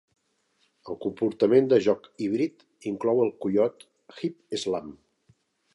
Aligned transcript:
El 0.93 0.97
comportament 1.05 1.67
de 1.73 1.79
joc 1.89 2.09
híbrid 2.27 2.65
inclou 2.93 3.25
el 3.27 3.33
coiot 3.45 3.87
"hip-slam". 4.23 4.91